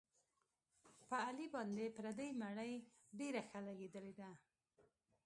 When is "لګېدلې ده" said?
3.67-4.29